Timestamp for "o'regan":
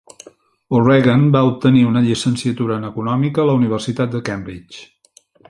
0.77-1.27